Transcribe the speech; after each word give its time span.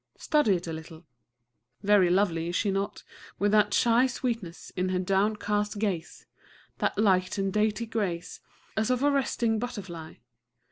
Study 0.17 0.55
it 0.55 0.65
a 0.65 0.73
little.... 0.73 1.05
Very 1.83 2.09
lovely, 2.09 2.47
is 2.49 2.55
she 2.55 2.71
not, 2.71 3.03
with 3.37 3.51
that 3.51 3.71
shy 3.71 4.07
sweetness 4.07 4.71
in 4.75 4.89
her 4.89 4.97
downcast 4.97 5.77
gaze, 5.77 6.25
that 6.79 6.97
light 6.97 7.37
and 7.37 7.53
dainty 7.53 7.85
grace, 7.85 8.39
as 8.75 8.89
of 8.89 9.03
a 9.03 9.11
resting 9.11 9.59
butterfly?... 9.59 10.15